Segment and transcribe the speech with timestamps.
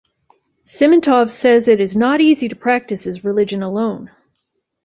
[0.65, 4.09] Simintov says it is not easy to practice his religion alone.